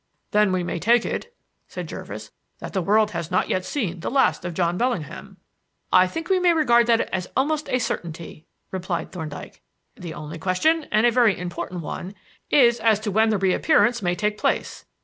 [0.31, 1.31] "Then we may take it,"
[1.67, 5.37] said Jervis, "that the world has not yet seen the last of John Bellingham."
[5.93, 9.61] "I think we may regard that as almost a certainty," replied Thorndyke.
[9.95, 12.15] "The only question and a very important one
[12.49, 14.85] is as to when the reappearance may take place.